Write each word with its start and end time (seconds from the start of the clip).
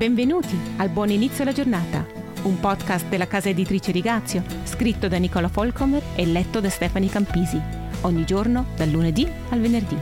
Benvenuti 0.00 0.58
al 0.78 0.88
Buon 0.88 1.10
Inizio 1.10 1.42
alla 1.42 1.52
Giornata, 1.52 2.06
un 2.44 2.58
podcast 2.58 3.06
della 3.08 3.26
casa 3.26 3.50
editrice 3.50 3.92
Rigazio, 3.92 4.42
scritto 4.64 5.08
da 5.08 5.18
Nicola 5.18 5.48
Folcomer 5.48 6.02
e 6.16 6.24
letto 6.24 6.58
da 6.58 6.70
Stefani 6.70 7.10
Campisi, 7.10 7.60
ogni 8.00 8.24
giorno 8.24 8.68
dal 8.76 8.88
lunedì 8.88 9.30
al 9.50 9.60
venerdì. 9.60 10.00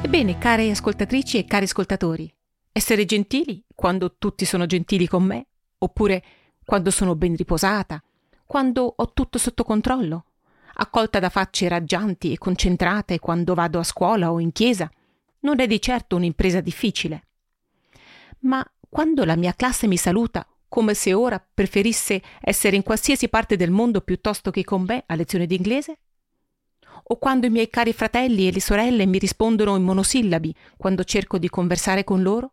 Ebbene, 0.00 0.38
care 0.38 0.70
ascoltatrici 0.70 1.36
e 1.36 1.44
cari 1.44 1.66
ascoltatori, 1.66 2.34
essere 2.72 3.04
gentili 3.04 3.62
quando 3.74 4.14
tutti 4.16 4.46
sono 4.46 4.64
gentili 4.64 5.06
con 5.06 5.22
me, 5.22 5.48
oppure 5.76 6.24
quando 6.64 6.90
sono 6.90 7.14
ben 7.14 7.36
riposata, 7.36 8.02
quando 8.46 8.90
ho 8.96 9.12
tutto 9.12 9.36
sotto 9.36 9.64
controllo, 9.64 10.24
accolta 10.76 11.18
da 11.18 11.28
facce 11.28 11.68
raggianti 11.68 12.32
e 12.32 12.38
concentrate 12.38 13.18
quando 13.18 13.52
vado 13.52 13.78
a 13.78 13.84
scuola 13.84 14.32
o 14.32 14.40
in 14.40 14.52
chiesa, 14.52 14.90
non 15.40 15.60
è 15.60 15.66
di 15.66 15.80
certo 15.80 16.16
un'impresa 16.16 16.60
difficile. 16.60 17.26
Ma 18.40 18.64
quando 18.88 19.24
la 19.24 19.36
mia 19.36 19.54
classe 19.54 19.86
mi 19.86 19.96
saluta 19.96 20.46
come 20.68 20.94
se 20.94 21.12
ora 21.12 21.44
preferisse 21.52 22.22
essere 22.40 22.76
in 22.76 22.84
qualsiasi 22.84 23.28
parte 23.28 23.56
del 23.56 23.72
mondo 23.72 24.00
piuttosto 24.02 24.52
che 24.52 24.62
con 24.62 24.82
me 24.82 25.02
a 25.06 25.16
lezione 25.16 25.46
d'inglese? 25.46 25.98
O 27.02 27.18
quando 27.18 27.46
i 27.46 27.50
miei 27.50 27.68
cari 27.68 27.92
fratelli 27.92 28.46
e 28.46 28.52
le 28.52 28.60
sorelle 28.60 29.04
mi 29.04 29.18
rispondono 29.18 29.74
in 29.74 29.82
monosillabi 29.82 30.54
quando 30.76 31.02
cerco 31.02 31.38
di 31.38 31.48
conversare 31.48 32.04
con 32.04 32.22
loro? 32.22 32.52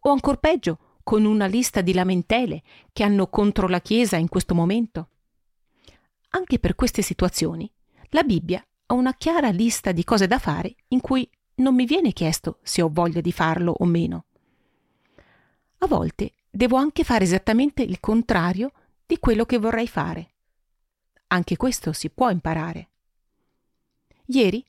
O 0.00 0.10
ancor 0.10 0.38
peggio, 0.38 0.78
con 1.02 1.24
una 1.26 1.46
lista 1.46 1.82
di 1.82 1.92
lamentele 1.92 2.62
che 2.92 3.02
hanno 3.02 3.26
contro 3.28 3.68
la 3.68 3.80
Chiesa 3.80 4.16
in 4.16 4.28
questo 4.28 4.54
momento? 4.54 5.08
Anche 6.30 6.58
per 6.58 6.74
queste 6.74 7.02
situazioni, 7.02 7.70
la 8.10 8.22
Bibbia 8.22 8.66
ha 8.86 8.94
una 8.94 9.14
chiara 9.14 9.50
lista 9.50 9.92
di 9.92 10.04
cose 10.04 10.26
da 10.26 10.38
fare 10.38 10.74
in 10.88 11.00
cui 11.00 11.28
non 11.58 11.74
mi 11.74 11.84
viene 11.84 12.12
chiesto 12.12 12.58
se 12.62 12.82
ho 12.82 12.88
voglia 12.90 13.20
di 13.20 13.32
farlo 13.32 13.74
o 13.78 13.84
meno. 13.84 14.24
A 15.78 15.86
volte 15.86 16.32
devo 16.50 16.76
anche 16.76 17.04
fare 17.04 17.24
esattamente 17.24 17.82
il 17.82 18.00
contrario 18.00 18.72
di 19.06 19.18
quello 19.18 19.44
che 19.44 19.58
vorrei 19.58 19.86
fare. 19.86 20.34
Anche 21.28 21.56
questo 21.56 21.92
si 21.92 22.10
può 22.10 22.30
imparare. 22.30 22.88
Ieri 24.26 24.64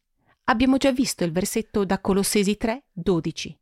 abbiamo 0.45 0.77
già 0.77 0.91
visto 0.91 1.23
il 1.23 1.31
versetto 1.31 1.86
da 1.86 1.99
Colossesi 1.99 2.58
3, 2.58 2.83
12. 2.92 3.58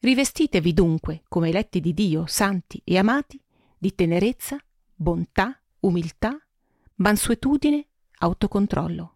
Rivestitevi 0.00 0.72
dunque, 0.72 1.22
come 1.28 1.48
eletti 1.48 1.80
di 1.80 1.94
Dio, 1.94 2.26
santi 2.26 2.80
e 2.84 2.98
amati, 2.98 3.42
di 3.78 3.94
tenerezza, 3.94 4.58
bontà, 4.94 5.58
umiltà, 5.80 6.38
mansuetudine, 6.96 7.86
autocontrollo. 8.18 9.14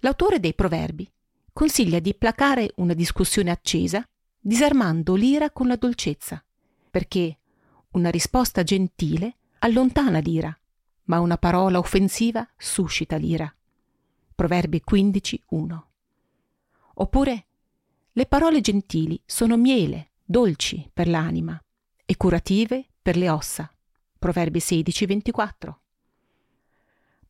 L'autore 0.00 0.40
dei 0.40 0.54
proverbi 0.54 1.10
consiglia 1.56 2.00
di 2.00 2.12
placare 2.12 2.72
una 2.76 2.92
discussione 2.92 3.50
accesa 3.50 4.06
disarmando 4.38 5.14
l'ira 5.14 5.50
con 5.50 5.66
la 5.66 5.76
dolcezza, 5.76 6.44
perché 6.90 7.38
una 7.92 8.10
risposta 8.10 8.62
gentile 8.62 9.36
allontana 9.60 10.18
l'ira, 10.18 10.54
ma 11.04 11.18
una 11.20 11.38
parola 11.38 11.78
offensiva 11.78 12.46
suscita 12.58 13.16
l'ira. 13.16 13.50
Proverbi 14.34 14.82
15.1. 14.86 15.80
Oppure 16.96 17.46
le 18.12 18.26
parole 18.26 18.60
gentili 18.60 19.18
sono 19.24 19.56
miele, 19.56 20.10
dolci 20.22 20.86
per 20.92 21.08
l'anima 21.08 21.58
e 22.04 22.16
curative 22.18 22.84
per 23.00 23.16
le 23.16 23.30
ossa. 23.30 23.72
Proverbi 24.18 24.58
16.24. 24.58 25.74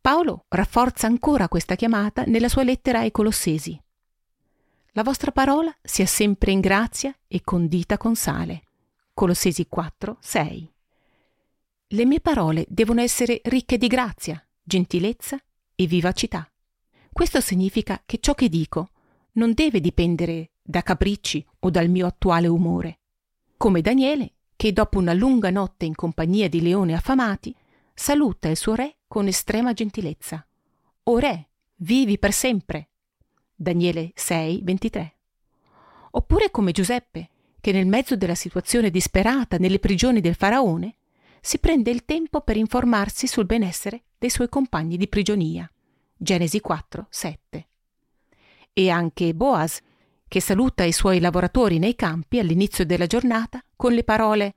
Paolo 0.00 0.46
rafforza 0.48 1.06
ancora 1.06 1.46
questa 1.46 1.76
chiamata 1.76 2.24
nella 2.24 2.48
sua 2.48 2.64
lettera 2.64 2.98
ai 2.98 3.12
Colossesi 3.12 3.80
la 4.96 5.02
vostra 5.02 5.30
parola 5.30 5.74
sia 5.82 6.06
sempre 6.06 6.52
in 6.52 6.60
grazia 6.60 7.14
e 7.28 7.42
condita 7.44 7.98
con 7.98 8.16
sale. 8.16 8.62
Colossesi 9.12 9.66
4, 9.68 10.16
6. 10.18 10.72
Le 11.88 12.04
mie 12.06 12.20
parole 12.20 12.64
devono 12.66 13.02
essere 13.02 13.42
ricche 13.44 13.76
di 13.76 13.88
grazia, 13.88 14.42
gentilezza 14.62 15.38
e 15.74 15.86
vivacità. 15.86 16.50
Questo 17.12 17.42
significa 17.42 18.02
che 18.06 18.20
ciò 18.20 18.32
che 18.32 18.48
dico 18.48 18.88
non 19.32 19.52
deve 19.52 19.80
dipendere 19.80 20.52
da 20.62 20.80
capricci 20.82 21.46
o 21.60 21.68
dal 21.68 21.90
mio 21.90 22.06
attuale 22.06 22.46
umore. 22.46 23.00
Come 23.58 23.82
Daniele, 23.82 24.32
che 24.56 24.72
dopo 24.72 24.96
una 24.96 25.12
lunga 25.12 25.50
notte 25.50 25.84
in 25.84 25.94
compagnia 25.94 26.48
di 26.48 26.62
leoni 26.62 26.94
affamati, 26.94 27.54
saluta 27.92 28.48
il 28.48 28.56
suo 28.56 28.74
re 28.74 28.96
con 29.06 29.26
estrema 29.26 29.74
gentilezza. 29.74 30.46
O 31.02 31.18
re, 31.18 31.50
vivi 31.76 32.18
per 32.18 32.32
sempre. 32.32 32.88
Daniele 33.58 34.12
6, 34.14 34.60
23. 34.62 35.14
Oppure 36.10 36.50
come 36.50 36.72
Giuseppe, 36.72 37.30
che 37.58 37.72
nel 37.72 37.86
mezzo 37.86 38.14
della 38.14 38.34
situazione 38.34 38.90
disperata 38.90 39.56
nelle 39.56 39.78
prigioni 39.78 40.20
del 40.20 40.34
faraone, 40.34 40.96
si 41.40 41.58
prende 41.58 41.90
il 41.90 42.04
tempo 42.04 42.42
per 42.42 42.58
informarsi 42.58 43.26
sul 43.26 43.46
benessere 43.46 44.02
dei 44.18 44.28
suoi 44.28 44.50
compagni 44.50 44.98
di 44.98 45.08
prigionia. 45.08 45.70
Genesi 46.14 46.60
4, 46.60 47.06
7. 47.08 47.68
E 48.74 48.90
anche 48.90 49.34
Boaz, 49.34 49.80
che 50.28 50.40
saluta 50.40 50.84
i 50.84 50.92
suoi 50.92 51.18
lavoratori 51.18 51.78
nei 51.78 51.94
campi 51.94 52.38
all'inizio 52.38 52.84
della 52.84 53.06
giornata 53.06 53.62
con 53.74 53.94
le 53.94 54.04
parole 54.04 54.54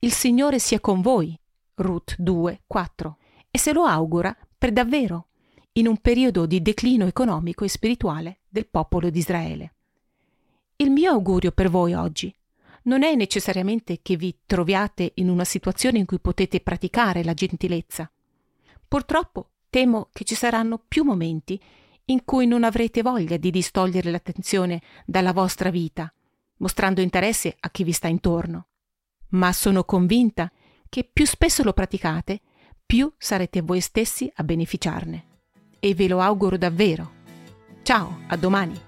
Il 0.00 0.12
Signore 0.12 0.58
sia 0.58 0.80
con 0.80 1.00
voi. 1.00 1.38
Ruth 1.76 2.14
2, 2.18 2.62
4. 2.66 3.16
E 3.50 3.58
se 3.58 3.72
lo 3.72 3.84
augura 3.84 4.36
per 4.58 4.72
davvero 4.72 5.27
in 5.78 5.86
un 5.86 5.98
periodo 5.98 6.44
di 6.44 6.60
declino 6.60 7.06
economico 7.06 7.64
e 7.64 7.68
spirituale 7.68 8.40
del 8.48 8.66
popolo 8.66 9.10
di 9.10 9.18
Israele. 9.18 9.74
Il 10.76 10.90
mio 10.90 11.12
augurio 11.12 11.52
per 11.52 11.70
voi 11.70 11.94
oggi 11.94 12.34
non 12.82 13.04
è 13.04 13.14
necessariamente 13.14 14.00
che 14.02 14.16
vi 14.16 14.36
troviate 14.44 15.12
in 15.16 15.28
una 15.28 15.44
situazione 15.44 15.98
in 15.98 16.04
cui 16.04 16.18
potete 16.18 16.60
praticare 16.60 17.22
la 17.22 17.34
gentilezza. 17.34 18.10
Purtroppo 18.88 19.50
temo 19.70 20.08
che 20.12 20.24
ci 20.24 20.34
saranno 20.34 20.82
più 20.86 21.04
momenti 21.04 21.60
in 22.06 22.24
cui 22.24 22.46
non 22.46 22.64
avrete 22.64 23.02
voglia 23.02 23.36
di 23.36 23.50
distogliere 23.50 24.10
l'attenzione 24.10 24.82
dalla 25.04 25.32
vostra 25.32 25.70
vita, 25.70 26.12
mostrando 26.56 27.02
interesse 27.02 27.56
a 27.60 27.70
chi 27.70 27.84
vi 27.84 27.92
sta 27.92 28.08
intorno. 28.08 28.66
Ma 29.30 29.52
sono 29.52 29.84
convinta 29.84 30.50
che 30.88 31.04
più 31.04 31.26
spesso 31.26 31.62
lo 31.62 31.72
praticate, 31.72 32.40
più 32.84 33.12
sarete 33.16 33.60
voi 33.60 33.80
stessi 33.80 34.32
a 34.36 34.42
beneficiarne 34.42 35.27
e 35.80 35.94
ve 35.94 36.08
lo 36.08 36.20
auguro 36.20 36.56
davvero. 36.56 37.10
Ciao, 37.82 38.18
a 38.28 38.36
domani! 38.36 38.87